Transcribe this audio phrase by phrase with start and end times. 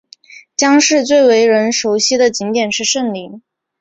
[0.57, 3.43] 姜市最为人熟悉的景点是圣陵。